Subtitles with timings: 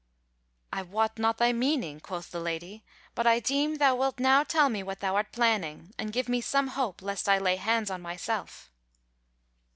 [0.73, 4.67] "I wot not thy meaning," quoth the Lady, "but I deem thou wilt now tell
[4.67, 8.01] me what thou art planning, and give me some hope, lest I lay hands on
[8.01, 8.71] myself."